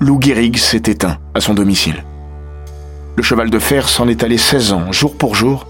Lou 0.00 0.18
Gehrig 0.20 0.58
s'est 0.58 0.82
éteint 0.86 1.18
à 1.34 1.40
son 1.40 1.54
domicile. 1.54 2.04
Le 3.14 3.22
cheval 3.22 3.48
de 3.48 3.60
fer 3.60 3.88
s'en 3.88 4.08
est 4.08 4.24
allé 4.24 4.38
16 4.38 4.72
ans, 4.72 4.90
jour 4.90 5.16
pour 5.16 5.36
jour, 5.36 5.68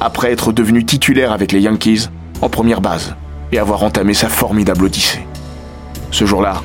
après 0.00 0.32
être 0.32 0.50
devenu 0.50 0.84
titulaire 0.84 1.30
avec 1.30 1.52
les 1.52 1.60
Yankees 1.60 2.08
en 2.40 2.48
première 2.48 2.80
base 2.80 3.14
et 3.52 3.60
avoir 3.60 3.84
entamé 3.84 4.14
sa 4.14 4.28
formidable 4.28 4.86
odyssée. 4.86 5.24
Ce 6.10 6.26
jour-là, 6.26 6.60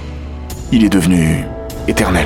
il 0.71 0.83
est 0.83 0.89
devenu 0.89 1.45
éternel. 1.87 2.25